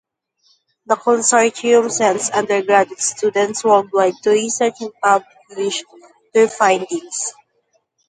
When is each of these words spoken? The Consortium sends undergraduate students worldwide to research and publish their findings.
The 0.87 0.95
Consortium 0.95 1.91
sends 1.91 2.31
undergraduate 2.31 2.99
students 2.99 3.63
worldwide 3.63 4.15
to 4.23 4.31
research 4.31 4.73
and 4.81 4.89
publish 4.99 5.83
their 6.33 6.47
findings. 6.47 7.33